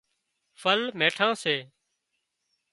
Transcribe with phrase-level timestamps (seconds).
[0.61, 1.55] ڦل ميٺان سي